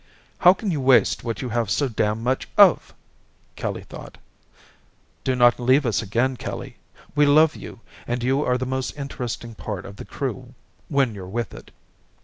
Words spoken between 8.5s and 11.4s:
the most interesting part of the Crew when you're